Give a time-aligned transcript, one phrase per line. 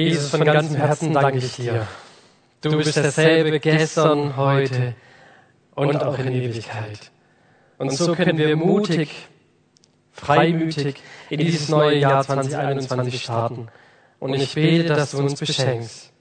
[0.00, 1.86] Jesus, von ganzem Herzen danke ich dir.
[2.60, 4.94] Du bist derselbe gestern, heute
[5.74, 7.10] und auch in Ewigkeit.
[7.78, 9.10] Und so können wir mutig,
[10.12, 10.96] freimütig
[11.30, 13.68] in dieses neue Jahr 2021 starten.
[14.18, 16.12] Und ich bete, dass du uns beschenkst.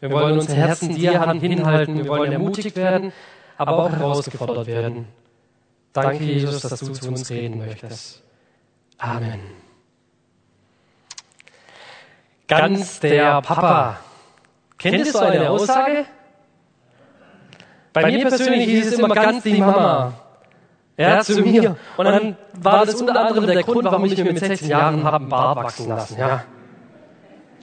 [0.00, 3.12] Wir wollen unsere Herzen dir hinhalten, wir wollen ermutigt werden,
[3.56, 5.06] aber auch herausgefordert werden.
[5.92, 8.22] Danke, Jesus, dass du zu uns reden möchtest.
[8.98, 9.59] Amen.
[12.50, 13.98] Ganz der Papa.
[14.76, 16.04] Kennt ihr so eine Aussage?
[17.92, 20.14] Bei mir persönlich hieß es immer ganz die Mama.
[20.96, 21.76] Ja, zu mir.
[21.96, 25.24] Und dann war das unter anderem der Grund, warum ich mir mit 16 Jahren habe
[25.26, 26.18] Bart wachsen lassen.
[26.18, 26.44] Ja.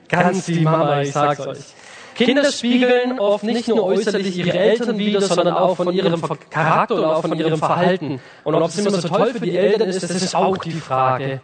[0.07, 1.59] Ganz die Mama, ich sag's euch.
[2.15, 7.04] Kinder spiegeln oft nicht nur äußerlich ihre Eltern wider, sondern auch von ihrem Charakter und
[7.04, 8.21] auch von ihrem Verhalten.
[8.43, 11.41] Und ob es immer so toll für die Eltern ist, das ist auch die Frage.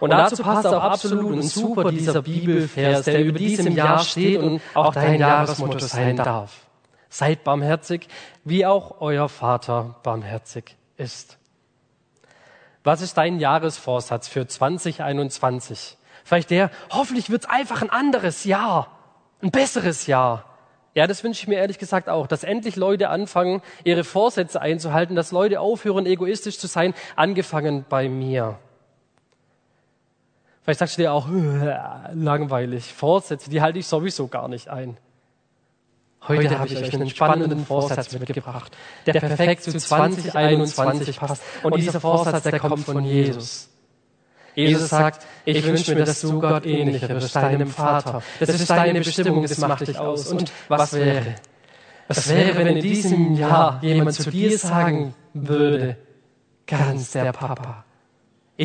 [0.00, 4.60] Und dazu passt auch absolut und super dieser Bibelvers, der über diesem Jahr steht und
[4.74, 6.66] auch dein Jahresmotto sein darf.
[7.08, 8.08] Seid barmherzig,
[8.44, 11.38] wie auch euer Vater barmherzig ist.
[12.82, 15.98] Was ist dein Jahresvorsatz für 2021?
[16.24, 18.86] Vielleicht der, hoffentlich wird's einfach ein anderes Jahr,
[19.42, 20.44] ein besseres Jahr.
[20.94, 25.14] Ja, das wünsche ich mir ehrlich gesagt auch, dass endlich Leute anfangen, ihre Vorsätze einzuhalten,
[25.14, 28.58] dass Leute aufhören, egoistisch zu sein, angefangen bei mir.
[30.62, 31.28] Vielleicht sagst du dir auch,
[32.12, 34.96] langweilig, Vorsätze, die halte ich sowieso gar nicht ein.
[36.28, 41.42] Heute, Heute habe ich euch einen spannenden Vorsatz mitgebracht, der perfekt zu 2021 passt.
[41.62, 43.70] Und dieser Vorsatz, der kommt von Jesus.
[44.54, 48.22] Jesus sagt, ich wünsche mir, dass du Gott ähnlicher wirst, deinem Vater.
[48.38, 50.26] Das ist deine Bestimmung, das macht dich aus.
[50.26, 51.36] Und was wäre?
[52.08, 55.96] Was wäre, wenn in diesem Jahr jemand zu dir sagen würde,
[56.66, 57.84] ganz der Papa,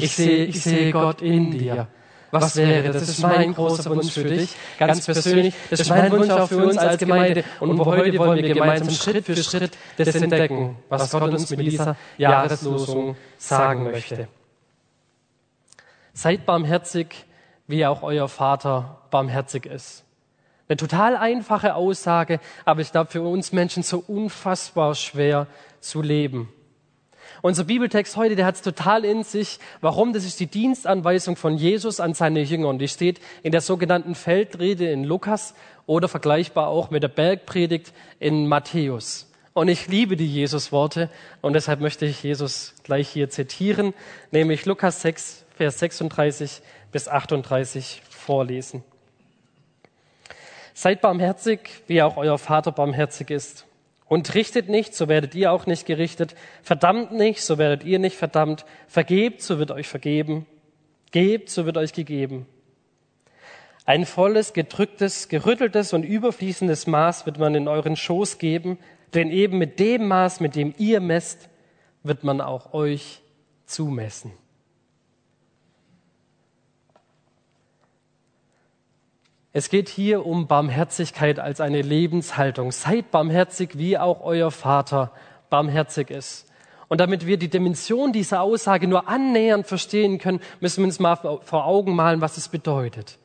[0.04, 1.88] ich sehe, ich sehe Gott in dir.
[2.32, 2.92] Was wäre?
[2.92, 5.54] Das ist mein großer Wunsch für dich, ganz persönlich.
[5.70, 7.44] Das ist mein Wunsch auch für uns als Gemeinde.
[7.60, 11.96] Und heute wollen wir gemeinsam Schritt für Schritt das entdecken, was Gott uns mit dieser
[12.18, 14.28] Jahreslosung sagen möchte.
[16.14, 17.26] Seid barmherzig,
[17.68, 20.04] wie auch euer Vater barmherzig ist.
[20.68, 25.48] Eine total einfache Aussage, aber ich glaube für uns Menschen so unfassbar schwer
[25.80, 26.50] zu leben.
[27.46, 29.60] Unser Bibeltext heute, der hat es total in sich.
[29.80, 30.14] Warum?
[30.14, 32.70] Das ist die Dienstanweisung von Jesus an seine Jünger.
[32.70, 35.54] Und die steht in der sogenannten Feldrede in Lukas
[35.86, 39.32] oder vergleichbar auch mit der Bergpredigt in Matthäus.
[39.54, 41.12] Und ich liebe die Jesus-Worte
[41.42, 43.94] und deshalb möchte ich Jesus gleich hier zitieren,
[44.32, 48.84] nämlich Lukas 6, Vers 36 bis 38 vorlesen.
[50.74, 53.68] Seid barmherzig, wie auch euer Vater barmherzig ist.
[54.08, 56.36] Und richtet nicht, so werdet ihr auch nicht gerichtet.
[56.62, 58.66] Verdammt nicht, so werdet ihr nicht verdammt.
[58.88, 60.46] Vergebt, so wird euch vergeben.
[61.12, 62.46] Gebt, so wird euch gegeben.
[63.86, 68.80] Ein volles, gedrücktes, gerütteltes und überfließendes Maß wird man in euren Schoß geben,
[69.14, 71.50] denn eben mit dem Maß, mit dem ihr messt,
[72.04, 73.22] wird man auch euch
[73.66, 74.32] zumessen.
[79.58, 82.74] Es geht hier um Barmherzigkeit als eine Lebenshaltung.
[82.74, 85.14] Seid barmherzig, wie auch euer Vater
[85.50, 86.52] barmherzig ist.
[86.90, 91.16] Und damit wir die Dimension dieser Aussage nur annähernd verstehen können, müssen wir uns mal
[91.16, 93.18] vor Augen malen, was es bedeutet.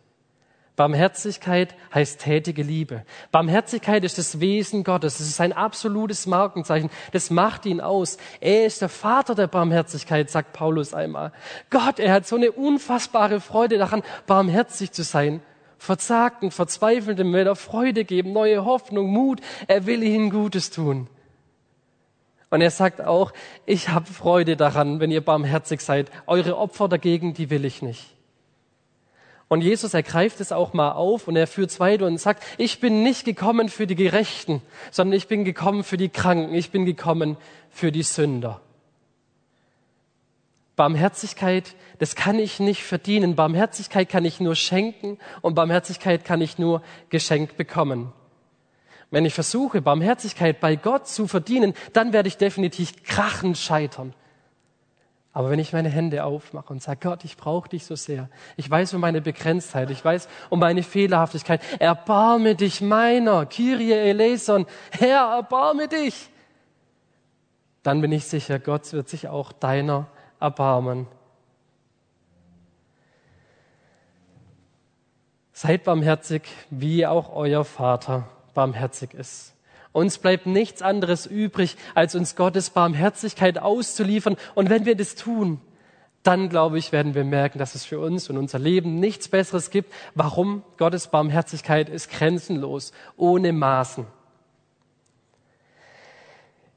[0.76, 3.04] Barmherzigkeit heißt tätige Liebe.
[3.32, 5.18] Barmherzigkeit ist das Wesen Gottes.
[5.18, 6.90] Es ist ein absolutes Markenzeichen.
[7.10, 8.18] Das macht ihn aus.
[8.38, 11.32] Er ist der Vater der Barmherzigkeit, sagt Paulus einmal.
[11.70, 15.42] Gott, er hat so eine unfassbare Freude daran, barmherzig zu sein.
[15.80, 19.40] Verzagten, Verzweifelten will er Freude geben, neue Hoffnung, Mut.
[19.66, 21.06] Er will ihnen Gutes tun.
[22.50, 23.32] Und er sagt auch,
[23.64, 26.10] ich habe Freude daran, wenn ihr barmherzig seid.
[26.26, 28.14] Eure Opfer dagegen, die will ich nicht.
[29.48, 32.78] Und Jesus ergreift es auch mal auf und er führt es weiter und sagt, ich
[32.80, 36.84] bin nicht gekommen für die Gerechten, sondern ich bin gekommen für die Kranken, ich bin
[36.84, 37.38] gekommen
[37.70, 38.60] für die Sünder.
[40.80, 43.34] Barmherzigkeit, das kann ich nicht verdienen.
[43.34, 48.14] Barmherzigkeit kann ich nur schenken und Barmherzigkeit kann ich nur geschenkt bekommen.
[49.10, 54.14] Wenn ich versuche, Barmherzigkeit bei Gott zu verdienen, dann werde ich definitiv krachend scheitern.
[55.34, 58.30] Aber wenn ich meine Hände aufmache und sage, Gott, ich brauche dich so sehr.
[58.56, 59.90] Ich weiß um meine Begrenztheit.
[59.90, 61.60] Ich weiß um meine Fehlerhaftigkeit.
[61.78, 63.44] Erbarme dich meiner.
[63.44, 64.64] Kyrie eleison.
[64.92, 66.30] Herr, erbarme dich.
[67.82, 70.06] Dann bin ich sicher, Gott wird sich auch deiner
[70.40, 71.06] erbarmen.
[75.52, 79.54] Seid barmherzig, wie auch euer Vater barmherzig ist.
[79.92, 84.36] Uns bleibt nichts anderes übrig, als uns Gottes Barmherzigkeit auszuliefern.
[84.54, 85.60] Und wenn wir das tun,
[86.22, 89.70] dann glaube ich, werden wir merken, dass es für uns und unser Leben nichts Besseres
[89.70, 89.92] gibt.
[90.14, 90.62] Warum?
[90.76, 94.06] Gottes Barmherzigkeit ist grenzenlos, ohne Maßen.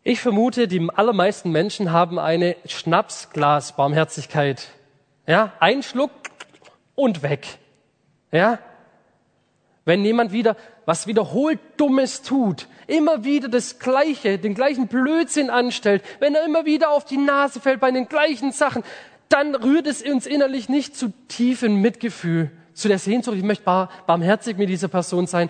[0.05, 4.67] Ich vermute, die allermeisten Menschen haben eine Schnapsglas-Barmherzigkeit.
[5.25, 6.11] Ja, ein Schluck
[6.93, 7.47] und weg.
[8.29, 8.59] Ja,
[9.85, 16.03] wenn jemand wieder was wiederholt Dummes tut, immer wieder das Gleiche, den gleichen Blödsinn anstellt,
[16.19, 18.83] wenn er immer wieder auf die Nase fällt bei den gleichen Sachen,
[19.29, 23.89] dann rührt es uns innerlich nicht zu tiefem Mitgefühl, zu der Sehnsucht, ich möchte bar,
[24.05, 25.49] barmherzig mit dieser Person sein,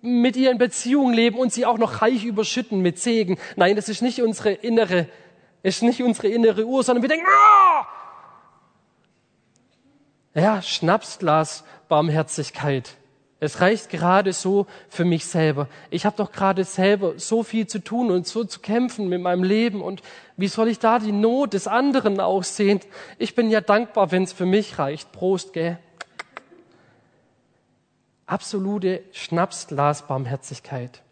[0.00, 3.38] mit ihr in Beziehung leben und sie auch noch reich überschütten mit Segen.
[3.56, 5.08] Nein, das ist nicht unsere innere,
[5.62, 7.86] ist nicht unsere innere Uhr, sondern wir denken, ah!
[10.34, 12.96] Ja, Schnapsglas Barmherzigkeit.
[13.38, 15.68] Es reicht gerade so für mich selber.
[15.90, 19.44] Ich habe doch gerade selber so viel zu tun und so zu kämpfen mit meinem
[19.44, 19.82] Leben.
[19.82, 20.02] Und
[20.36, 22.80] wie soll ich da die Not des anderen auch sehen?
[23.18, 25.12] Ich bin ja dankbar, wenn es für mich reicht.
[25.12, 25.78] Prost, gell?
[28.26, 31.02] Absolute Schnapsglas-Barmherzigkeit.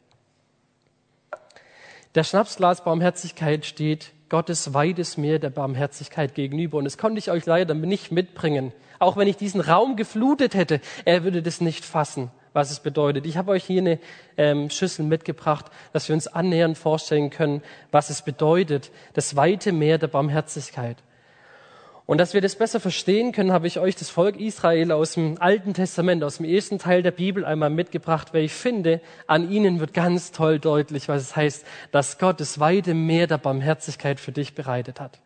[2.14, 6.78] Der Schnapsglas-Barmherzigkeit steht Gottes weites Meer der Barmherzigkeit gegenüber.
[6.78, 10.80] Und das konnte ich euch leider nicht mitbringen auch wenn ich diesen Raum geflutet hätte,
[11.04, 13.26] er würde das nicht fassen, was es bedeutet.
[13.26, 13.98] Ich habe euch hier eine
[14.36, 19.98] ähm, Schüssel mitgebracht, dass wir uns annähernd vorstellen können, was es bedeutet, das weite Meer
[19.98, 20.96] der Barmherzigkeit.
[22.06, 25.40] Und dass wir das besser verstehen können, habe ich euch das Volk Israel aus dem
[25.40, 29.80] Alten Testament, aus dem ersten Teil der Bibel einmal mitgebracht, weil ich finde, an ihnen
[29.80, 34.32] wird ganz toll deutlich, was es heißt, dass Gott das weite Meer der Barmherzigkeit für
[34.32, 35.18] dich bereitet hat.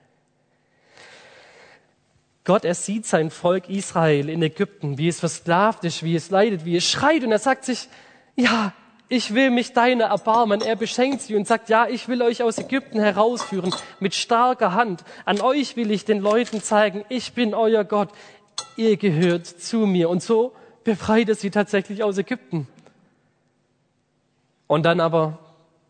[2.44, 6.64] Gott, er sieht sein Volk Israel in Ägypten, wie es versklavt ist, wie es leidet,
[6.64, 7.25] wie es schreit.
[7.25, 7.88] Und er sagt sich,
[8.36, 8.72] ja,
[9.08, 10.60] ich will mich deiner erbarmen.
[10.60, 15.02] Er beschenkt sie und sagt, ja, ich will euch aus Ägypten herausführen mit starker Hand.
[15.25, 18.10] An euch will ich den Leuten zeigen, ich bin euer Gott.
[18.76, 20.10] Ihr gehört zu mir.
[20.10, 20.52] Und so
[20.84, 22.69] befreit er sie tatsächlich aus Ägypten.
[24.66, 25.38] Und dann aber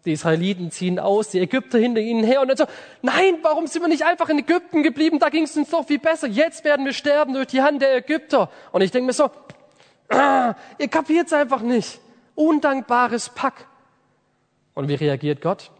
[0.04, 2.66] die Israeliten ziehen aus, die Ägypter hinter ihnen her und dann so,
[3.02, 5.18] nein, warum sind wir nicht einfach in Ägypten geblieben?
[5.18, 6.28] Da ging es uns doch viel besser.
[6.28, 8.48] Jetzt werden wir sterben durch die Hand der Ägypter.
[8.70, 9.30] Und ich denke mir so,
[10.08, 11.98] ah, ihr kapiert's einfach nicht.
[12.38, 13.66] Undankbares Pack.
[14.74, 15.72] Und wie reagiert Gott?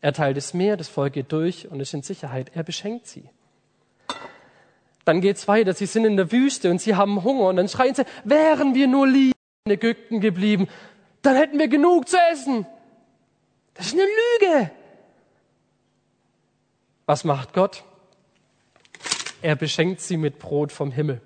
[0.00, 2.50] Er teilt das Meer, das Volk geht durch und ist in Sicherheit.
[2.52, 3.30] Er beschenkt sie.
[5.04, 5.72] Dann geht's weiter.
[5.74, 8.88] Sie sind in der Wüste und sie haben Hunger und dann schreien sie, wären wir
[8.88, 9.36] nur lieber
[9.66, 10.68] in Ägypten geblieben,
[11.22, 12.66] dann hätten wir genug zu essen.
[13.74, 14.72] Das ist eine Lüge.
[17.06, 17.84] Was macht Gott?
[19.42, 21.20] Er beschenkt sie mit Brot vom Himmel.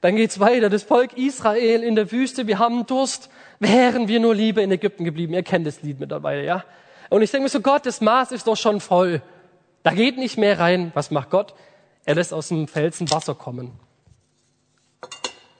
[0.00, 0.70] Dann geht's weiter.
[0.70, 3.30] Das Volk Israel in der Wüste, wir haben Durst.
[3.58, 5.34] Wären wir nur lieber in Ägypten geblieben.
[5.34, 6.64] Ihr kennt das Lied mittlerweile, ja?
[7.10, 9.20] Und ich denke mir so, Gott, das Maß ist doch schon voll.
[9.82, 10.92] Da geht nicht mehr rein.
[10.94, 11.54] Was macht Gott?
[12.04, 13.72] Er lässt aus dem Felsen Wasser kommen.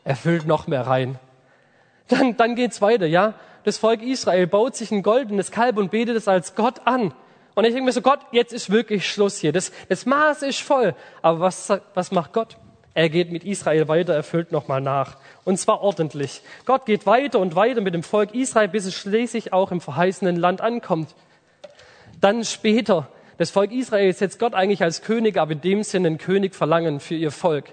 [0.04, 1.18] Er füllt noch mehr rein.
[2.08, 3.34] Dann, dann geht's weiter, ja?
[3.64, 7.12] das Volk Israel baut sich ein goldenes Kalb und betet es als Gott an.
[7.54, 9.52] Und ich denke mir so, Gott, jetzt ist wirklich Schluss hier.
[9.52, 10.94] Das, das Maß ist voll.
[11.20, 12.56] Aber was, was macht Gott?
[12.94, 15.16] Er geht mit Israel weiter, erfüllt nochmal nach.
[15.44, 16.42] Und zwar ordentlich.
[16.66, 20.36] Gott geht weiter und weiter mit dem Volk Israel, bis es schließlich auch im verheißenen
[20.36, 21.14] Land ankommt.
[22.20, 23.08] Dann später,
[23.38, 27.00] das Volk Israel setzt Gott eigentlich als König, aber in dem Sinne einen König verlangen
[27.00, 27.72] für ihr Volk.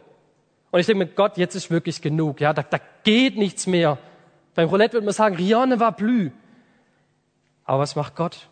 [0.72, 2.40] Und ich denke mir, Gott, jetzt ist wirklich genug.
[2.40, 3.98] Ja, da, da geht nichts mehr.
[4.54, 6.32] Beim Roulette würde man sagen, Rione war blü.
[7.66, 8.48] Aber was macht Gott?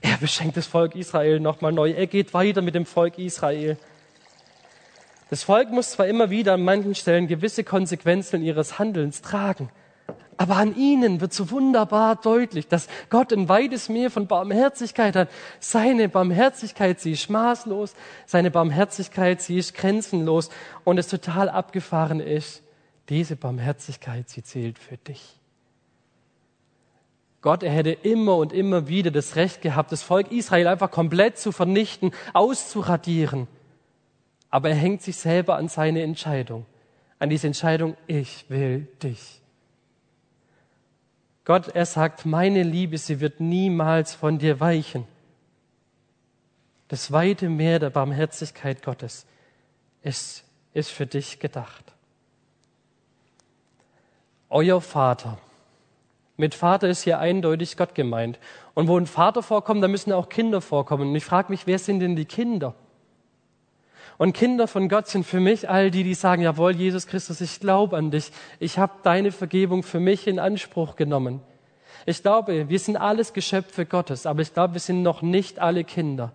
[0.00, 1.90] Er beschenkt das Volk Israel nochmal neu.
[1.90, 3.76] Er geht weiter mit dem Volk Israel.
[5.30, 9.70] Das Volk muss zwar immer wieder an manchen Stellen gewisse Konsequenzen ihres Handelns tragen,
[10.36, 15.28] aber an ihnen wird so wunderbar deutlich, dass Gott ein weites Meer von Barmherzigkeit hat.
[15.60, 17.94] Seine Barmherzigkeit, sie ist maßlos,
[18.26, 20.50] seine Barmherzigkeit, sie ist grenzenlos
[20.82, 22.62] und es total abgefahren ist.
[23.08, 25.38] Diese Barmherzigkeit, sie zählt für dich.
[27.42, 31.38] Gott, er hätte immer und immer wieder das Recht gehabt, das Volk Israel einfach komplett
[31.38, 33.46] zu vernichten, auszuradieren.
[34.50, 36.66] Aber er hängt sich selber an seine Entscheidung,
[37.18, 39.40] an diese Entscheidung, ich will dich.
[41.44, 45.06] Gott, er sagt, meine Liebe, sie wird niemals von dir weichen.
[46.88, 49.26] Das weite Meer der Barmherzigkeit Gottes
[50.02, 51.90] ist, ist für dich gedacht
[54.50, 55.38] euer Vater.
[56.36, 58.38] Mit Vater ist hier eindeutig Gott gemeint.
[58.74, 61.10] Und wo ein Vater vorkommt, da müssen auch Kinder vorkommen.
[61.10, 62.74] Und ich frage mich, wer sind denn die Kinder?
[64.20, 67.58] Und Kinder von Gott sind für mich all die, die sagen, jawohl, Jesus Christus, ich
[67.58, 68.32] glaube an dich.
[68.58, 71.40] Ich habe deine Vergebung für mich in Anspruch genommen.
[72.04, 75.84] Ich glaube, wir sind alles Geschöpfe Gottes, aber ich glaube, wir sind noch nicht alle
[75.84, 76.34] Kinder.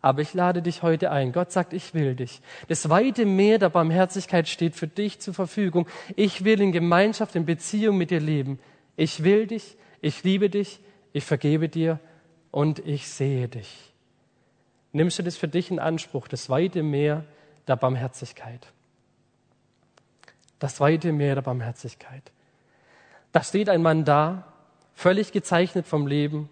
[0.00, 1.30] Aber ich lade dich heute ein.
[1.30, 2.40] Gott sagt, ich will dich.
[2.66, 5.86] Das weite Meer der Barmherzigkeit steht für dich zur Verfügung.
[6.16, 8.58] Ich will in Gemeinschaft, in Beziehung mit dir leben.
[8.96, 10.80] Ich will dich, ich liebe dich,
[11.12, 12.00] ich vergebe dir
[12.50, 13.93] und ich sehe dich.
[14.94, 17.24] Nimmst du das für dich in Anspruch, das weite Meer
[17.66, 18.68] der Barmherzigkeit?
[20.60, 22.22] Das weite Meer der Barmherzigkeit.
[23.32, 24.46] Da steht ein Mann da,
[24.94, 26.48] völlig gezeichnet vom Leben,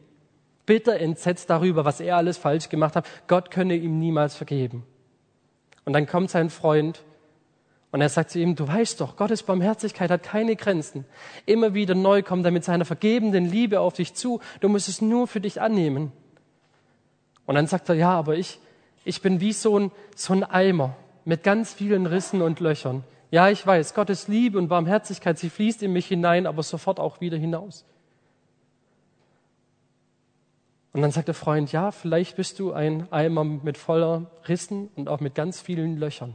[0.66, 3.08] bitter entsetzt darüber, was er alles falsch gemacht hat.
[3.28, 4.84] Gott könne ihm niemals vergeben.
[5.84, 7.04] Und dann kommt sein Freund
[7.92, 11.04] und er sagt zu ihm, du weißt doch, Gottes Barmherzigkeit hat keine Grenzen.
[11.46, 14.40] Immer wieder neu kommt er mit seiner vergebenden Liebe auf dich zu.
[14.58, 16.10] Du musst es nur für dich annehmen.
[17.52, 18.58] Und dann sagt er, ja, aber ich,
[19.04, 23.04] ich bin wie so ein, so ein Eimer mit ganz vielen Rissen und Löchern.
[23.30, 27.20] Ja, ich weiß, Gottes Liebe und Barmherzigkeit, sie fließt in mich hinein, aber sofort auch
[27.20, 27.84] wieder hinaus.
[30.94, 35.10] Und dann sagt der Freund, ja, vielleicht bist du ein Eimer mit voller Rissen und
[35.10, 36.32] auch mit ganz vielen Löchern.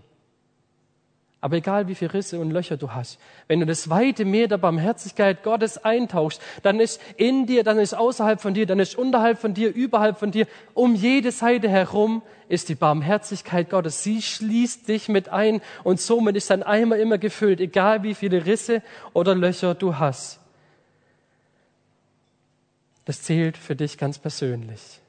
[1.39, 4.57] Aber egal wie viele Risse und Löcher du hast, wenn du das weite Meer der
[4.57, 9.37] Barmherzigkeit Gottes eintauchst, dann ist in dir, dann ist außerhalb von dir, dann ist unterhalb
[9.37, 14.03] von dir, überhalb von dir, um jede Seite herum ist die Barmherzigkeit Gottes.
[14.03, 18.45] Sie schließt dich mit ein und somit ist dein Eimer immer gefüllt, egal wie viele
[18.45, 18.81] Risse
[19.13, 20.39] oder Löcher du hast.
[23.05, 24.99] Das zählt für dich ganz persönlich.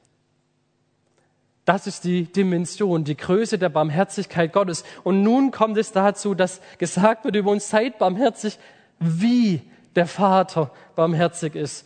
[1.69, 4.83] Das ist die Dimension, die Größe der Barmherzigkeit Gottes.
[5.03, 8.57] Und nun kommt es dazu, dass gesagt wird über uns, seid barmherzig,
[8.97, 9.61] wie
[9.95, 11.85] der Vater barmherzig ist.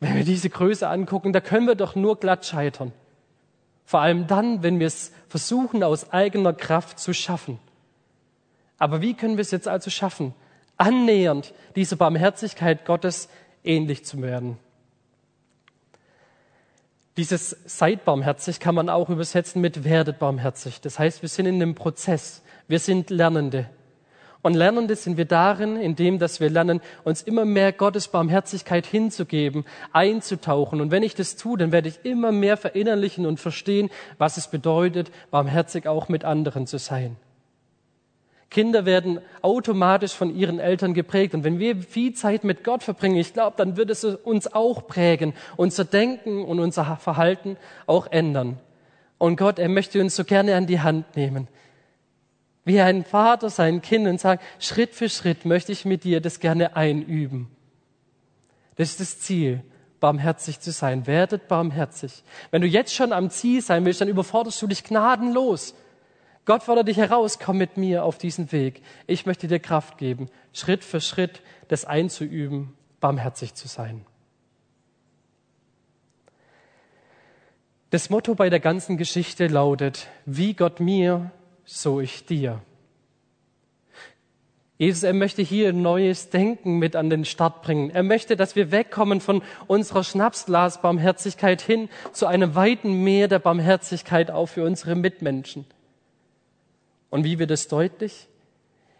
[0.00, 2.92] Wenn wir diese Größe angucken, da können wir doch nur glatt scheitern.
[3.86, 7.58] Vor allem dann, wenn wir es versuchen, aus eigener Kraft zu schaffen.
[8.76, 10.34] Aber wie können wir es jetzt also schaffen,
[10.76, 13.30] annähernd dieser Barmherzigkeit Gottes
[13.64, 14.58] ähnlich zu werden.
[17.16, 20.80] Dieses seid barmherzig kann man auch übersetzen mit werdet barmherzig.
[20.82, 22.42] Das heißt, wir sind in einem Prozess.
[22.68, 23.70] Wir sind Lernende.
[24.42, 29.64] Und Lernende sind wir darin, indem, dass wir lernen, uns immer mehr Gottes Barmherzigkeit hinzugeben,
[29.92, 30.80] einzutauchen.
[30.80, 34.48] Und wenn ich das tue, dann werde ich immer mehr verinnerlichen und verstehen, was es
[34.48, 37.16] bedeutet, barmherzig auch mit anderen zu sein.
[38.50, 41.34] Kinder werden automatisch von ihren Eltern geprägt.
[41.34, 44.86] Und wenn wir viel Zeit mit Gott verbringen, ich glaube, dann wird es uns auch
[44.86, 48.58] prägen, unser Denken und unser Verhalten auch ändern.
[49.18, 51.48] Und Gott, er möchte uns so gerne an die Hand nehmen.
[52.64, 56.40] Wie ein Vater sein Kind und sagt, Schritt für Schritt möchte ich mit dir das
[56.40, 57.48] gerne einüben.
[58.76, 59.62] Das ist das Ziel,
[60.00, 61.06] barmherzig zu sein.
[61.06, 62.22] Werdet barmherzig.
[62.50, 65.74] Wenn du jetzt schon am Ziel sein willst, dann überforderst du dich gnadenlos.
[66.46, 68.80] Gott fordert dich heraus, komm mit mir auf diesen Weg.
[69.08, 74.06] Ich möchte dir Kraft geben, Schritt für Schritt das einzuüben, barmherzig zu sein.
[77.90, 81.32] Das Motto bei der ganzen Geschichte lautet, wie Gott mir,
[81.64, 82.62] so ich dir.
[84.78, 87.90] Jesus, er möchte hier neues Denken mit an den Start bringen.
[87.90, 94.30] Er möchte, dass wir wegkommen von unserer Schnapsglas-Barmherzigkeit hin zu einem weiten Meer der Barmherzigkeit
[94.30, 95.64] auch für unsere Mitmenschen.
[97.16, 98.28] Und wie wird es deutlich?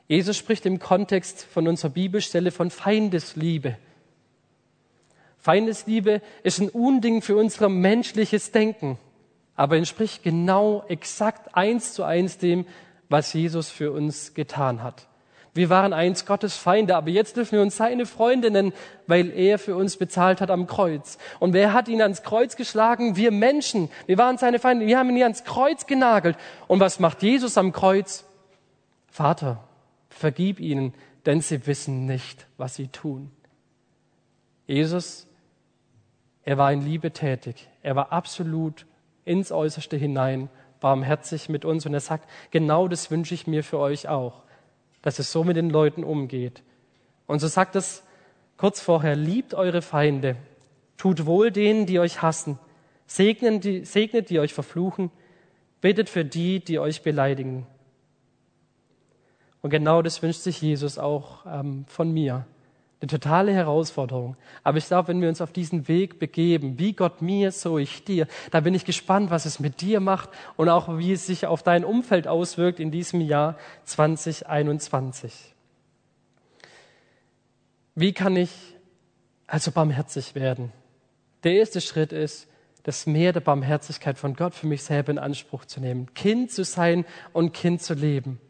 [0.08, 3.76] Jesus spricht im Kontext von unserer Bibelstelle von Feindesliebe.
[5.37, 8.96] Feindesliebe ist ein Unding für unser menschliches Denken,
[9.54, 12.64] aber entspricht genau exakt eins zu eins dem,
[13.11, 15.08] was Jesus für uns getan hat.
[15.56, 18.72] Wir waren einst Gottes Feinde, aber jetzt dürfen wir uns seine Freunde nennen,
[19.06, 21.18] weil er für uns bezahlt hat am Kreuz.
[21.40, 23.16] Und wer hat ihn ans Kreuz geschlagen?
[23.16, 23.90] Wir Menschen.
[24.06, 24.86] Wir waren seine Feinde.
[24.86, 26.36] Wir haben ihn ans Kreuz genagelt.
[26.68, 28.25] Und was macht Jesus am Kreuz?
[29.08, 29.64] Vater,
[30.10, 30.92] vergib ihnen,
[31.25, 33.30] denn sie wissen nicht, was sie tun.
[34.66, 35.26] Jesus,
[36.44, 37.68] er war in Liebe tätig.
[37.82, 38.84] Er war absolut
[39.25, 41.86] ins Äußerste hinein barmherzig mit uns.
[41.86, 44.42] Und er sagt, genau das wünsche ich mir für euch auch
[45.06, 46.64] dass es so mit den Leuten umgeht.
[47.28, 48.02] Und so sagt es
[48.56, 50.34] kurz vorher, liebt eure Feinde,
[50.96, 52.58] tut wohl denen, die euch hassen,
[53.06, 55.12] segnet die, segnet die euch verfluchen,
[55.80, 57.68] betet für die, die euch beleidigen.
[59.62, 62.44] Und genau das wünscht sich Jesus auch ähm, von mir.
[63.00, 64.36] Eine totale Herausforderung.
[64.62, 68.04] Aber ich glaube, wenn wir uns auf diesen Weg begeben, wie Gott mir, so ich
[68.04, 71.46] dir, da bin ich gespannt, was es mit dir macht und auch wie es sich
[71.46, 75.54] auf dein Umfeld auswirkt in diesem Jahr 2021.
[77.94, 78.50] Wie kann ich
[79.46, 80.72] also barmherzig werden?
[81.44, 82.48] Der erste Schritt ist,
[82.82, 86.64] das Meer der Barmherzigkeit von Gott für mich selber in Anspruch zu nehmen, Kind zu
[86.64, 88.40] sein und Kind zu leben.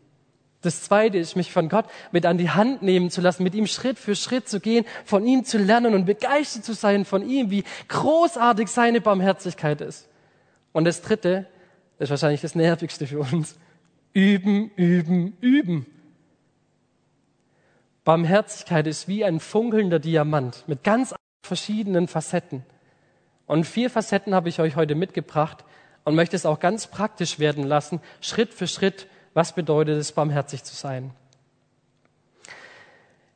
[0.67, 3.69] Das zweite ist, mich von Gott mit an die Hand nehmen zu lassen, mit ihm
[3.69, 7.53] Schritt für Schritt zu gehen, von ihm zu lernen und begeistert zu sein von ihm,
[7.53, 10.09] wie großartig seine Barmherzigkeit ist.
[10.73, 11.47] Und das Dritte,
[12.01, 13.57] ist wahrscheinlich das Nervigste für uns,
[14.13, 15.87] üben, üben, üben.
[18.03, 22.65] Barmherzigkeit ist wie ein funkelnder Diamant mit ganz verschiedenen Facetten.
[23.47, 25.65] Und vier Facetten habe ich euch heute mitgebracht
[26.03, 30.65] und möchte es auch ganz praktisch werden lassen, Schritt für Schritt, was bedeutet es, barmherzig
[30.65, 31.11] zu sein.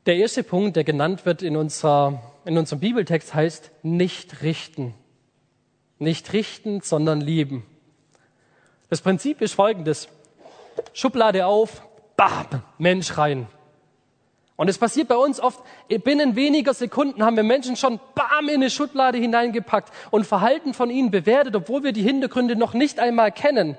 [0.07, 4.95] Der erste Punkt, der genannt wird in, unserer, in unserem Bibeltext, heißt nicht richten.
[5.99, 7.67] Nicht richten, sondern lieben.
[8.89, 10.09] Das Prinzip ist folgendes.
[10.95, 11.83] Schublade auf,
[12.17, 13.47] bam, Mensch rein.
[14.57, 15.63] Und es passiert bei uns oft,
[16.03, 20.89] binnen weniger Sekunden haben wir Menschen schon bam in eine Schublade hineingepackt und Verhalten von
[20.89, 23.77] ihnen bewertet, obwohl wir die Hintergründe noch nicht einmal kennen.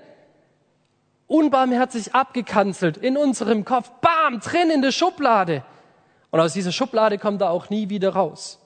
[1.31, 5.63] Unbarmherzig abgekanzelt in unserem Kopf, bam, drin in der Schublade.
[6.29, 8.59] Und aus dieser Schublade kommt er auch nie wieder raus.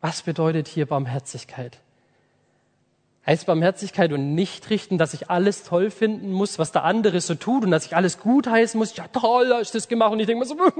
[0.00, 1.80] Was bedeutet hier Barmherzigkeit?
[3.26, 7.34] heißt Barmherzigkeit und nicht richten, dass ich alles toll finden muss, was der andere so
[7.34, 8.96] tut und dass ich alles gut heißen muss.
[8.96, 10.12] Ja, toll, hast du das gemacht.
[10.12, 10.56] Und ich denke mir so,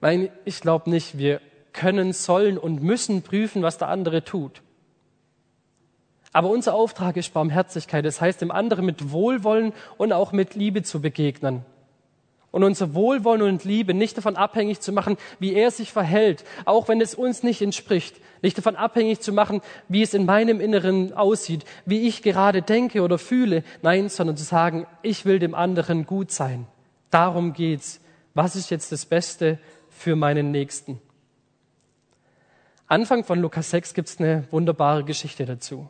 [0.00, 1.18] nein, ich glaube nicht.
[1.18, 1.40] Wir
[1.72, 4.60] können, sollen und müssen prüfen, was der andere tut.
[6.32, 8.04] Aber unser Auftrag ist Barmherzigkeit.
[8.04, 11.64] Das heißt, dem anderen mit Wohlwollen und auch mit Liebe zu begegnen
[12.50, 16.88] und unser Wohlwollen und Liebe nicht davon abhängig zu machen, wie er sich verhält, auch
[16.88, 21.12] wenn es uns nicht entspricht, nicht davon abhängig zu machen, wie es in meinem Inneren
[21.12, 26.06] aussieht, wie ich gerade denke oder fühle, nein, sondern zu sagen, ich will dem anderen
[26.06, 26.66] gut sein.
[27.10, 28.00] Darum geht's.
[28.34, 29.58] Was ist jetzt das Beste
[29.88, 31.00] für meinen Nächsten?
[32.86, 35.88] Anfang von Lukas 6 gibt's eine wunderbare Geschichte dazu.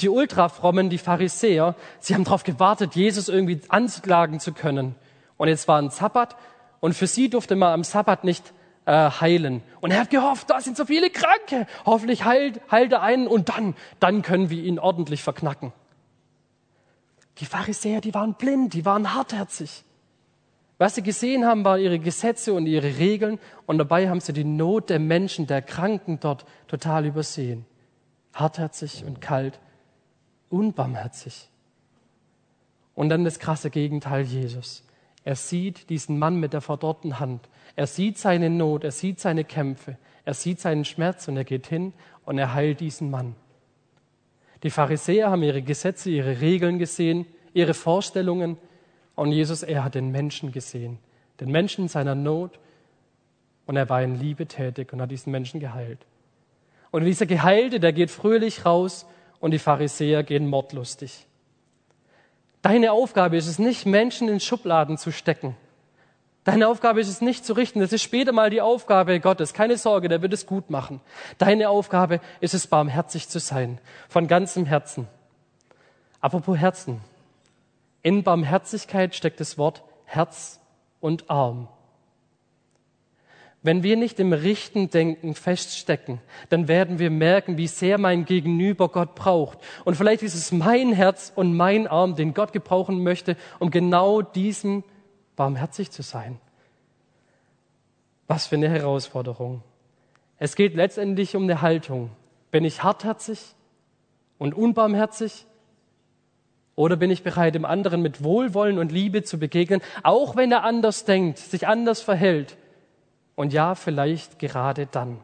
[0.00, 4.94] Die Ultrafrommen, die Pharisäer, sie haben darauf gewartet, Jesus irgendwie anklagen zu können.
[5.36, 6.36] Und jetzt war ein Sabbat
[6.80, 8.52] und für sie durfte man am Sabbat nicht
[8.84, 9.62] äh, heilen.
[9.80, 11.66] Und er hat gehofft, da sind so viele Kranke.
[11.84, 15.72] Hoffentlich heilt, heilt er einen und dann, dann können wir ihn ordentlich verknacken.
[17.38, 19.84] Die Pharisäer, die waren blind, die waren hartherzig.
[20.78, 24.44] Was sie gesehen haben, waren ihre Gesetze und ihre Regeln und dabei haben sie die
[24.44, 27.64] Not der Menschen, der Kranken dort total übersehen.
[28.34, 29.58] Hartherzig und kalt,
[30.50, 31.48] unbarmherzig.
[32.94, 34.84] Und dann das krasse Gegenteil Jesus.
[35.24, 37.48] Er sieht diesen Mann mit der verdorrten Hand.
[37.74, 41.66] Er sieht seine Not, er sieht seine Kämpfe, er sieht seinen Schmerz und er geht
[41.66, 41.92] hin
[42.24, 43.34] und er heilt diesen Mann.
[44.62, 48.56] Die Pharisäer haben ihre Gesetze, ihre Regeln gesehen, ihre Vorstellungen
[49.14, 50.98] und Jesus, er hat den Menschen gesehen,
[51.40, 52.58] den Menschen in seiner Not
[53.66, 56.06] und er war in Liebe tätig und hat diesen Menschen geheilt.
[56.90, 59.06] Und dieser Geheilte, der geht fröhlich raus
[59.40, 61.26] und die Pharisäer gehen mordlustig.
[62.62, 65.56] Deine Aufgabe ist es nicht, Menschen in Schubladen zu stecken.
[66.46, 67.80] Deine Aufgabe ist es nicht zu richten.
[67.80, 69.52] Das ist später mal die Aufgabe Gottes.
[69.52, 71.00] Keine Sorge, der wird es gut machen.
[71.38, 73.80] Deine Aufgabe ist es, barmherzig zu sein.
[74.08, 75.08] Von ganzem Herzen.
[76.20, 77.00] Apropos Herzen.
[78.02, 80.60] In Barmherzigkeit steckt das Wort Herz
[81.00, 81.68] und Arm.
[83.62, 88.88] Wenn wir nicht im Richten Denken feststecken, dann werden wir merken, wie sehr mein Gegenüber
[88.88, 89.58] Gott braucht.
[89.84, 94.22] Und vielleicht ist es mein Herz und mein Arm, den Gott gebrauchen möchte, um genau
[94.22, 94.84] diesem
[95.34, 96.38] barmherzig zu sein.
[98.28, 99.62] Was für eine Herausforderung.
[100.38, 102.10] Es geht letztendlich um eine Haltung.
[102.50, 103.40] Bin ich hartherzig
[104.38, 105.46] und unbarmherzig?
[106.74, 110.62] Oder bin ich bereit, dem anderen mit Wohlwollen und Liebe zu begegnen, auch wenn er
[110.62, 112.58] anders denkt, sich anders verhält?
[113.36, 115.20] Und ja, vielleicht gerade dann.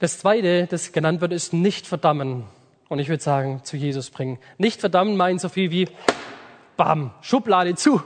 [0.00, 2.44] Das Zweite, das genannt wird, ist nicht verdammen.
[2.88, 4.38] Und ich würde sagen, zu Jesus bringen.
[4.56, 5.88] Nicht verdammen meint so viel wie,
[6.76, 8.02] bam, Schublade zu.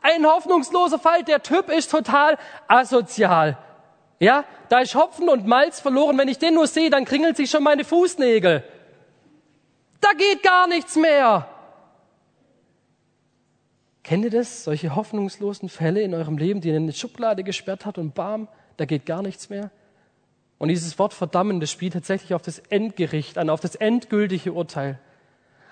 [0.00, 2.38] Ein hoffnungsloser Fall, der Typ ist total
[2.68, 3.58] asozial.
[4.18, 6.16] Ja, da ist Hopfen und Malz verloren.
[6.16, 8.64] Wenn ich den nur sehe, dann kringeln sich schon meine Fußnägel.
[10.00, 11.48] Da geht gar nichts mehr.
[14.06, 14.62] Kennt ihr das?
[14.62, 18.84] Solche hoffnungslosen Fälle in eurem Leben, die in eine Schublade gesperrt hat und bam, da
[18.84, 19.72] geht gar nichts mehr?
[20.58, 25.00] Und dieses Wort verdammen, das spielt tatsächlich auf das Endgericht an, auf das endgültige Urteil.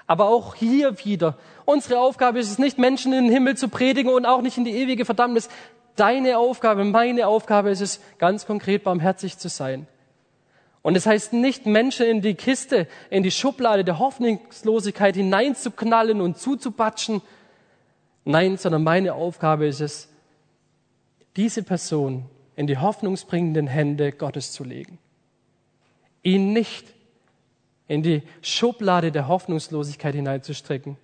[0.08, 4.12] Aber auch hier wieder, unsere Aufgabe ist es nicht, Menschen in den Himmel zu predigen
[4.12, 5.48] und auch nicht in die ewige Verdammnis.
[5.94, 9.86] Deine Aufgabe, meine Aufgabe ist es, ganz konkret barmherzig zu sein.
[10.82, 16.20] Und es das heißt nicht, Menschen in die Kiste, in die Schublade der Hoffnungslosigkeit hineinzuknallen
[16.20, 17.22] und zuzupatschen,
[18.24, 20.08] Nein, sondern meine Aufgabe ist es,
[21.36, 24.98] diese Person in die hoffnungsbringenden Hände Gottes zu legen.
[26.22, 26.94] Ihn nicht
[27.88, 30.96] in die Schublade der Hoffnungslosigkeit hineinzustrecken,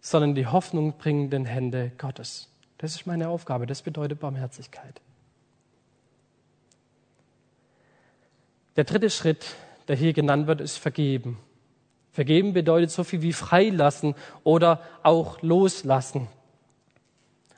[0.00, 2.50] sondern in die hoffnungbringenden Hände Gottes.
[2.78, 3.66] Das ist meine Aufgabe.
[3.66, 5.00] Das bedeutet Barmherzigkeit.
[8.76, 9.54] Der dritte Schritt,
[9.88, 11.38] der hier genannt wird, ist vergeben.
[12.14, 16.28] Vergeben bedeutet so viel wie freilassen oder auch loslassen.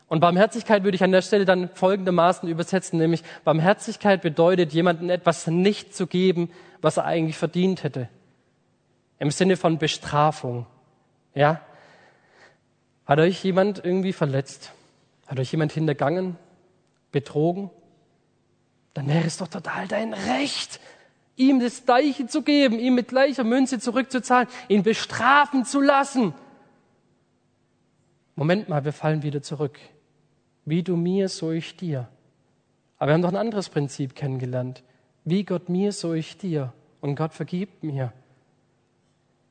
[0.09, 5.47] Und Barmherzigkeit würde ich an der Stelle dann folgendermaßen übersetzen, nämlich Barmherzigkeit bedeutet, jemandem etwas
[5.47, 8.09] nicht zu geben, was er eigentlich verdient hätte.
[9.19, 10.65] Im Sinne von Bestrafung.
[11.35, 11.61] Ja?
[13.05, 14.73] Hat euch jemand irgendwie verletzt?
[15.27, 16.39] Hat euch jemand hintergangen?
[17.13, 17.69] Betrogen?
[18.95, 20.81] Dann wäre es doch total dein Recht,
[21.37, 26.35] ihm das Gleiche zu geben, ihm mit gleicher Münze zurückzuzahlen, ihn bestrafen zu lassen.
[28.35, 29.79] Moment mal, wir fallen wieder zurück.
[30.65, 32.09] Wie du mir, so ich dir.
[32.99, 34.83] Aber wir haben doch ein anderes Prinzip kennengelernt.
[35.25, 36.73] Wie Gott mir, so ich dir.
[37.01, 38.13] Und Gott vergibt mir.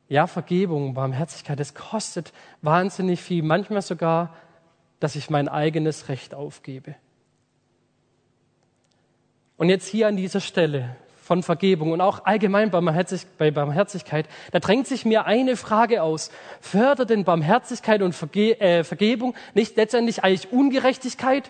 [0.08, 3.44] Ja, Vergebung, Barmherzigkeit, das kostet wahnsinnig viel.
[3.44, 4.36] Manchmal sogar,
[5.00, 6.96] dass ich mein eigenes Recht aufgebe.
[9.58, 14.86] Und jetzt hier an dieser Stelle von Vergebung und auch allgemein bei Barmherzigkeit, da drängt
[14.86, 16.30] sich mir eine Frage aus.
[16.62, 21.50] Fördert denn Barmherzigkeit und Verge äh, Vergebung nicht letztendlich eigentlich Ungerechtigkeit?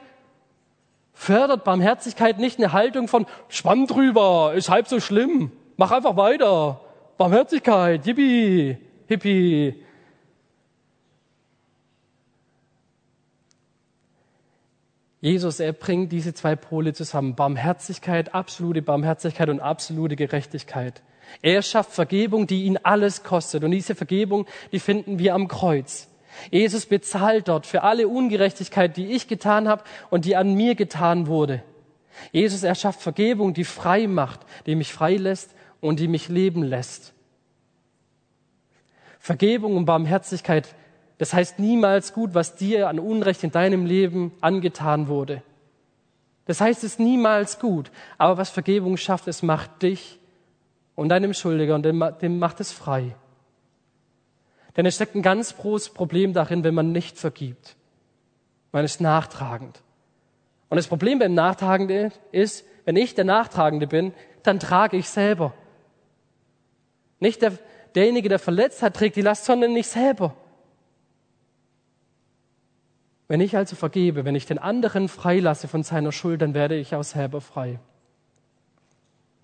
[1.11, 6.79] Fördert Barmherzigkeit nicht eine Haltung von Schwamm drüber, ist halb so schlimm, mach einfach weiter.
[7.17, 9.84] Barmherzigkeit, yippie, hippie.
[15.25, 17.33] Jesus, er bringt diese zwei Pole zusammen.
[17.33, 21.01] Barmherzigkeit, absolute Barmherzigkeit und absolute Gerechtigkeit.
[21.41, 23.63] Er schafft Vergebung, die ihn alles kostet.
[23.63, 26.09] Und diese Vergebung, die finden wir am Kreuz.
[26.51, 31.25] Jesus bezahlt dort für alle Ungerechtigkeit, die ich getan habe und die an mir getan
[31.25, 31.63] wurde.
[32.31, 36.61] Jesus, er schafft Vergebung, die frei macht, die mich frei lässt und die mich leben
[36.61, 37.15] lässt.
[39.17, 40.75] Vergebung und Barmherzigkeit
[41.17, 45.41] das heißt niemals gut, was dir an Unrecht in deinem Leben angetan wurde.
[46.45, 47.91] Das heißt es niemals gut.
[48.17, 50.19] Aber was Vergebung schafft, es macht dich
[50.95, 53.15] und deinem Schuldiger und dem, macht es frei.
[54.75, 57.75] Denn es steckt ein ganz großes Problem darin, wenn man nicht vergibt.
[58.71, 59.81] Man ist nachtragend.
[60.69, 65.53] Und das Problem beim Nachtragenden ist, wenn ich der Nachtragende bin, dann trage ich selber.
[67.19, 67.53] Nicht der,
[67.95, 70.35] derjenige, der verletzt hat, trägt die Last, sondern ich selber.
[73.27, 76.93] Wenn ich also vergebe, wenn ich den anderen freilasse von seiner Schuld, dann werde ich
[76.93, 77.79] auch selber frei.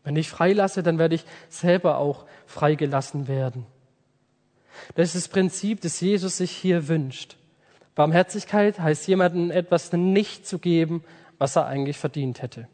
[0.03, 3.65] Wenn ich freilasse, dann werde ich selber auch freigelassen werden.
[4.95, 7.37] Das ist das Prinzip, das Jesus sich hier wünscht.
[7.95, 11.03] Barmherzigkeit heißt jemandem etwas nicht zu geben,
[11.37, 12.67] was er eigentlich verdient hätte.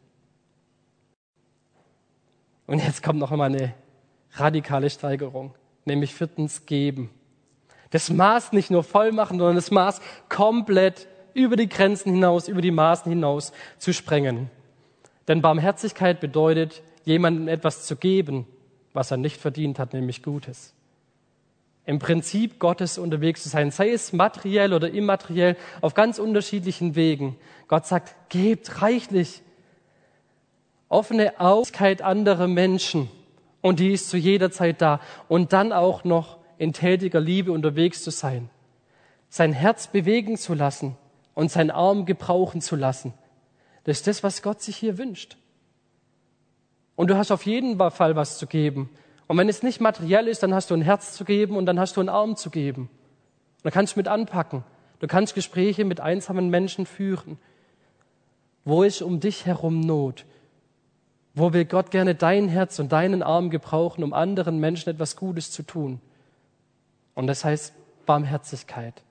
[2.66, 3.74] Und jetzt kommt noch einmal eine
[4.32, 5.54] radikale Steigerung,
[5.86, 7.10] nämlich viertens geben.
[7.90, 12.60] Das Maß nicht nur voll machen, sondern das Maß komplett über die Grenzen hinaus, über
[12.60, 14.50] die Maßen hinaus zu sprengen.
[15.26, 18.46] Denn Barmherzigkeit bedeutet, jemandem etwas zu geben,
[18.92, 20.74] was er nicht verdient hat, nämlich Gutes.
[21.84, 27.36] Im Prinzip Gottes unterwegs zu sein, sei es materiell oder immateriell, auf ganz unterschiedlichen Wegen.
[27.66, 29.42] Gott sagt, gebt reichlich.
[30.90, 33.08] Offene Aufmerksamkeit anderer Menschen.
[33.62, 35.00] Und die ist zu jeder Zeit da.
[35.28, 38.50] Und dann auch noch in tätiger Liebe unterwegs zu sein,
[39.28, 40.96] sein Herz bewegen zu lassen
[41.34, 43.14] und sein Arm gebrauchen zu lassen.
[43.84, 45.36] Das ist das, was Gott sich hier wünscht.
[46.96, 48.90] Und du hast auf jeden Fall was zu geben.
[49.28, 51.78] Und wenn es nicht materiell ist, dann hast du ein Herz zu geben und dann
[51.78, 52.90] hast du einen Arm zu geben.
[53.62, 54.64] Dann kannst du mit anpacken.
[54.98, 57.38] Du kannst Gespräche mit einsamen Menschen führen.
[58.64, 60.24] Wo ist um dich herum Not?
[61.34, 65.52] Wo will Gott gerne dein Herz und deinen Arm gebrauchen, um anderen Menschen etwas Gutes
[65.52, 66.00] zu tun?
[67.18, 67.74] Und das heißt
[68.06, 69.02] Barmherzigkeit.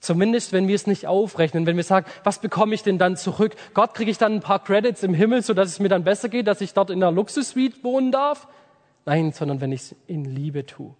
[0.00, 3.56] Zumindest, wenn wir es nicht aufrechnen, wenn wir sagen, was bekomme ich denn dann zurück?
[3.72, 6.46] Gott, kriege ich dann ein paar Credits im Himmel, sodass es mir dann besser geht,
[6.46, 8.48] dass ich dort in einer Luxussuite wohnen darf?
[9.06, 10.94] Nein, sondern wenn ich es in Liebe tue.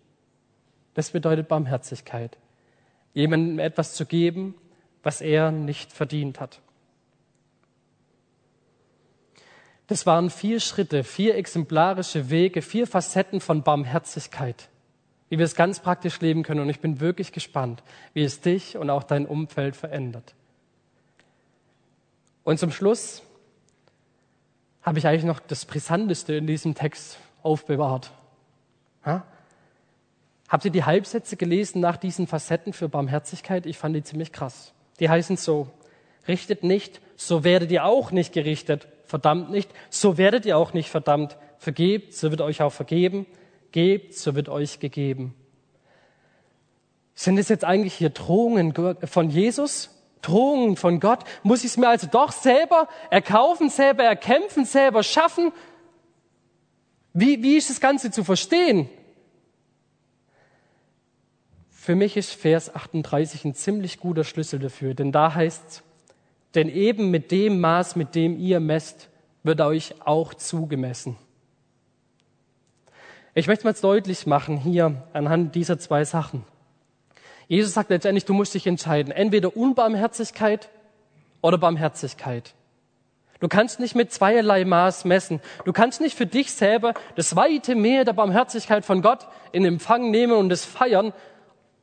[0.94, 2.38] Das bedeutet Barmherzigkeit.
[3.12, 4.54] Jemandem etwas zu geben,
[5.02, 6.62] was er nicht verdient hat.
[9.86, 14.70] Das waren vier Schritte, vier exemplarische Wege, vier Facetten von Barmherzigkeit
[15.28, 16.60] wie wir es ganz praktisch leben können.
[16.60, 17.82] Und ich bin wirklich gespannt,
[18.14, 20.34] wie es dich und auch dein Umfeld verändert.
[22.44, 23.22] Und zum Schluss
[24.82, 28.10] habe ich eigentlich noch das Brisanteste in diesem Text aufbewahrt.
[29.04, 29.24] Ja?
[30.48, 33.66] Habt ihr die Halbsätze gelesen nach diesen Facetten für Barmherzigkeit?
[33.66, 34.72] Ich fand die ziemlich krass.
[34.98, 35.68] Die heißen so,
[36.26, 40.88] richtet nicht, so werdet ihr auch nicht gerichtet, verdammt nicht, so werdet ihr auch nicht
[40.88, 43.26] verdammt, vergebt, so wird euch auch vergeben,
[43.72, 45.34] Gebt, so wird euch gegeben.
[47.14, 49.90] Sind es jetzt eigentlich hier Drohungen von Jesus?
[50.22, 51.24] Drohungen von Gott?
[51.42, 55.52] Muss ich es mir also doch selber erkaufen, selber erkämpfen, selber schaffen?
[57.12, 58.88] Wie, wie ist das Ganze zu verstehen?
[61.70, 65.82] Für mich ist Vers 38 ein ziemlich guter Schlüssel dafür, denn da heißt es,
[66.54, 69.08] denn eben mit dem Maß, mit dem ihr messt,
[69.42, 71.16] wird euch auch zugemessen.
[73.38, 76.44] Ich möchte mal deutlich machen hier anhand dieser zwei Sachen.
[77.46, 80.68] Jesus sagt letztendlich, du musst dich entscheiden, entweder Unbarmherzigkeit
[81.40, 82.54] oder Barmherzigkeit.
[83.38, 85.40] Du kannst nicht mit zweierlei Maß messen.
[85.64, 90.10] Du kannst nicht für dich selber das weite Meer der Barmherzigkeit von Gott in Empfang
[90.10, 91.12] nehmen und es feiern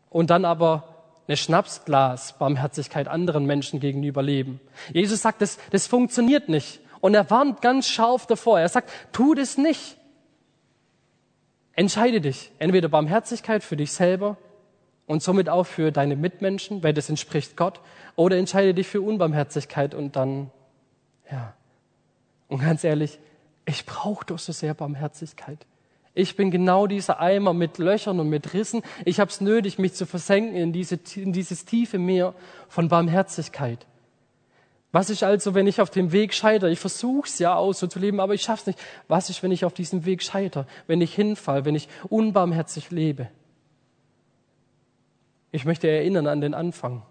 [0.09, 0.83] und dann aber
[1.25, 4.59] eine Schnapsglas Barmherzigkeit anderen Menschen gegenüber leben.
[4.91, 6.81] Jesus sagt, das, das funktioniert nicht.
[6.99, 8.59] Und er warnt ganz scharf davor.
[8.59, 9.95] Er sagt, tu das nicht.
[11.75, 14.37] Entscheide dich, entweder Barmherzigkeit für dich selber
[15.07, 17.81] und somit auch für deine Mitmenschen, weil das entspricht Gott,
[18.15, 20.51] oder entscheide dich für Unbarmherzigkeit und dann,
[21.29, 21.53] ja.
[22.47, 23.19] Und ganz ehrlich,
[23.65, 25.65] ich brauche doch so sehr Barmherzigkeit.
[26.13, 28.83] Ich bin genau dieser Eimer mit Löchern und mit Rissen.
[29.03, 32.33] Ich habe es nötig, mich zu versenken in, diese, in dieses tiefe Meer
[32.69, 33.85] von Barmherzigkeit.
[34.95, 36.71] Was ist also, wenn ich auf dem Weg scheitere?
[36.71, 38.79] Ich versuche es ja aus so zu leben, aber ich schaff's nicht.
[39.09, 40.65] Was ist, wenn ich auf diesem Weg scheitere?
[40.87, 43.27] Wenn ich hinfall, wenn ich unbarmherzig lebe?
[45.51, 47.01] Ich möchte erinnern an den Anfang.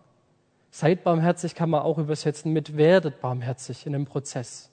[0.71, 4.71] Seid barmherzig kann man auch übersetzen mit werdet barmherzig in dem Prozess.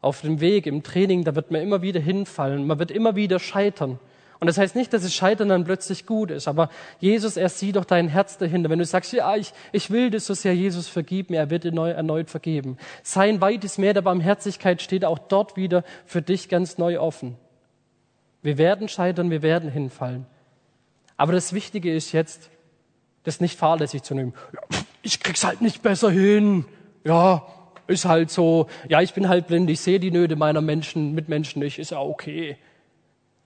[0.00, 3.40] Auf dem Weg, im Training, da wird man immer wieder hinfallen, man wird immer wieder
[3.40, 3.98] scheitern.
[4.44, 6.68] Und das heißt nicht, dass das Scheitern dann plötzlich gut ist, aber
[7.00, 8.68] Jesus, er sieht doch dein Herz dahinter.
[8.68, 11.64] Wenn du sagst, ja, ich, ich will das so sehr, Jesus, vergib mir, er wird
[11.64, 12.76] dir neu, erneut vergeben.
[13.02, 17.38] Sein weites Meer der Barmherzigkeit steht auch dort wieder für dich ganz neu offen.
[18.42, 20.26] Wir werden scheitern, wir werden hinfallen.
[21.16, 22.50] Aber das Wichtige ist jetzt,
[23.22, 24.34] das nicht fahrlässig zu nehmen.
[24.52, 26.66] Ja, ich krieg's halt nicht besser hin.
[27.02, 27.46] Ja,
[27.86, 28.68] ist halt so.
[28.90, 32.00] Ja, ich bin halt blind, ich sehe die Nöte meiner Menschen, Mitmenschen nicht, ist ja
[32.00, 32.58] okay.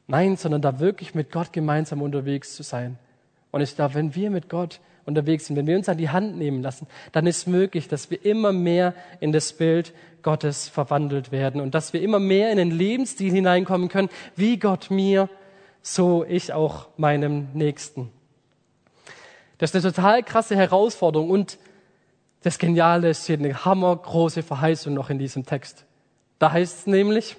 [0.08, 2.98] Nein, sondern da wirklich mit Gott gemeinsam unterwegs zu sein.
[3.50, 6.36] Und ich glaube, wenn wir mit Gott unterwegs sind, wenn wir uns an die Hand
[6.36, 9.92] nehmen lassen, dann ist möglich, dass wir immer mehr in das Bild
[10.22, 14.90] Gottes verwandelt werden und dass wir immer mehr in den Lebensstil hineinkommen können, wie Gott
[14.90, 15.28] mir,
[15.82, 18.10] so ich auch meinem Nächsten.
[19.58, 21.58] Das ist eine total krasse Herausforderung und
[22.42, 25.84] das Geniale ist hier eine hammergroße Verheißung noch in diesem Text.
[26.38, 27.36] Da heißt es nämlich,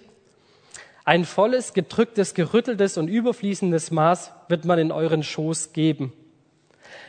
[1.09, 6.13] ein volles, gedrücktes, gerütteltes und überfließendes Maß wird man in euren Schoß geben.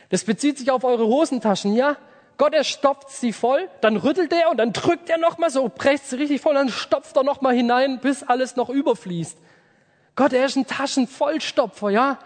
[0.09, 1.97] Das bezieht sich auf eure Hosentaschen, ja?
[2.37, 6.09] Gott, er stopft sie voll, dann rüttelt er und dann drückt er nochmal so, presst
[6.09, 9.37] sie richtig voll, dann stopft er nochmal hinein, bis alles noch überfließt.
[10.15, 12.17] Gott, er ist ein Taschenvollstopfer, ja?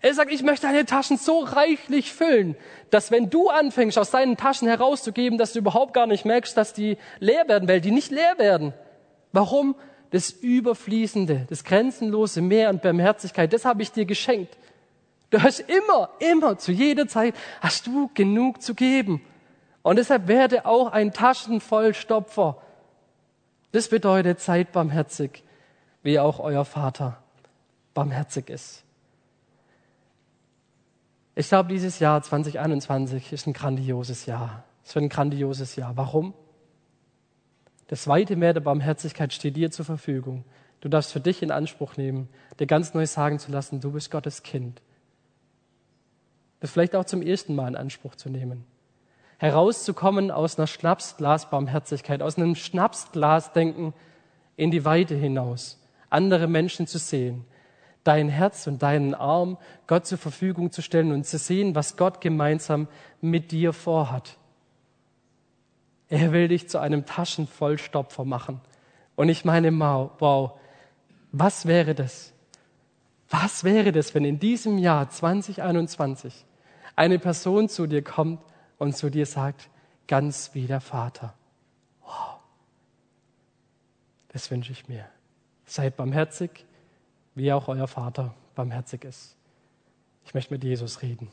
[0.00, 2.56] Er sagt, ich möchte deine Taschen so reichlich füllen,
[2.88, 6.72] dass wenn du anfängst, aus deinen Taschen herauszugeben, dass du überhaupt gar nicht merkst, dass
[6.72, 8.72] die leer werden, weil die nicht leer werden.
[9.34, 9.74] Warum?
[10.10, 14.56] Das Überfließende, das grenzenlose Meer an Barmherzigkeit, das habe ich dir geschenkt.
[15.30, 19.20] Du hast immer, immer, zu jeder Zeit, hast du genug zu geben.
[19.82, 22.58] Und deshalb werde auch ein Taschenvollstopfer.
[23.72, 25.42] Das bedeutet, seid barmherzig,
[26.04, 27.18] wie auch euer Vater
[27.92, 28.84] barmherzig ist.
[31.34, 34.62] Ich glaube, dieses Jahr 2021 ist ein grandioses Jahr.
[34.84, 35.96] Es wird ein grandioses Jahr.
[35.96, 36.34] Warum?
[37.88, 40.44] Das weite Meer der Barmherzigkeit steht dir zur Verfügung.
[40.80, 44.10] Du darfst für dich in Anspruch nehmen, dir ganz neu sagen zu lassen, du bist
[44.10, 44.82] Gottes Kind.
[46.60, 48.64] Das vielleicht auch zum ersten Mal in Anspruch zu nehmen.
[49.38, 53.92] Herauszukommen aus einer Schnapsglas-Barmherzigkeit, aus einem Schnapsglas-Denken
[54.56, 57.44] in die Weite hinaus, andere Menschen zu sehen,
[58.04, 62.20] dein Herz und deinen Arm Gott zur Verfügung zu stellen und zu sehen, was Gott
[62.20, 62.88] gemeinsam
[63.20, 64.38] mit dir vorhat.
[66.14, 68.60] Er will dich zu einem Taschenvollstopfer machen.
[69.16, 70.52] Und ich meine, wow,
[71.32, 72.32] was wäre das?
[73.28, 76.46] Was wäre das, wenn in diesem Jahr 2021
[76.94, 78.40] eine Person zu dir kommt
[78.78, 79.68] und zu dir sagt,
[80.06, 81.34] ganz wie der Vater?
[82.02, 82.36] Wow.
[84.28, 85.08] Das wünsche ich mir.
[85.66, 86.64] Seid barmherzig,
[87.34, 89.34] wie auch euer Vater barmherzig ist.
[90.24, 91.32] Ich möchte mit Jesus reden.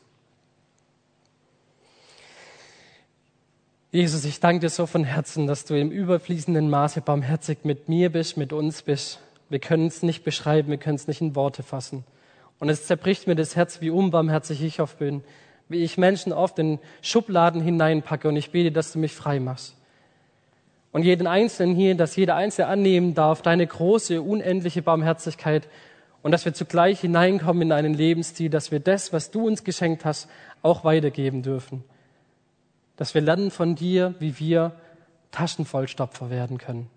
[3.94, 8.10] Jesus, ich danke dir so von Herzen, dass du im überfließenden Maße barmherzig mit mir
[8.10, 9.20] bist, mit uns bist.
[9.50, 12.06] Wir können es nicht beschreiben, wir können es nicht in Worte fassen.
[12.58, 15.26] Und es zerbricht mir das Herz, wie unbarmherzig ich oft bin,
[15.68, 19.76] wie ich Menschen oft in Schubladen hineinpacke und ich bete, dass du mich frei machst.
[20.94, 25.68] Und jeden Einzelnen hier, dass jeder Einzelne annehmen darf, deine große, unendliche Barmherzigkeit
[26.22, 30.06] und dass wir zugleich hineinkommen in einen Lebensstil, dass wir das, was du uns geschenkt
[30.06, 30.30] hast,
[30.62, 31.84] auch weitergeben dürfen
[33.02, 34.74] dass wir lernen von dir, wie wir
[35.32, 36.88] Taschenvollstopfer werden können.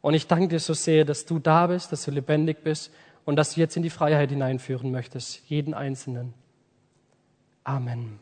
[0.00, 2.90] Und ich danke dir so sehr, dass du da bist, dass du lebendig bist
[3.26, 6.32] und dass du jetzt in die Freiheit hineinführen möchtest, jeden Einzelnen.
[7.64, 8.18] Amen.